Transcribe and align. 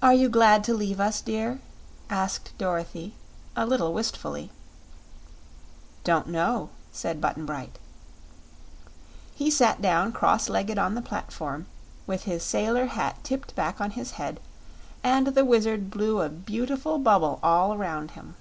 "Are 0.00 0.14
you 0.14 0.30
glad 0.30 0.64
to 0.64 0.72
leave 0.72 0.98
us, 0.98 1.20
dear?" 1.20 1.60
asked 2.08 2.56
Dorothy, 2.56 3.12
a 3.54 3.66
little 3.66 3.92
wistfully. 3.92 4.50
"Don't 6.02 6.28
know," 6.28 6.70
said 6.92 7.20
Button 7.20 7.44
Bright. 7.44 7.78
He 9.34 9.50
sat 9.50 9.82
down 9.82 10.12
cross 10.12 10.48
legged 10.48 10.78
on 10.78 10.94
the 10.94 11.02
platform, 11.02 11.66
with 12.06 12.22
his 12.22 12.42
sailor 12.42 12.86
hat 12.86 13.22
tipped 13.22 13.54
back 13.54 13.82
on 13.82 13.90
his 13.90 14.12
head, 14.12 14.40
and 15.02 15.26
the 15.26 15.44
Wizard 15.44 15.90
blew 15.90 16.22
a 16.22 16.30
beautiful 16.30 16.96
bubble 16.96 17.38
all 17.42 17.74
around 17.74 18.12
him. 18.12 18.36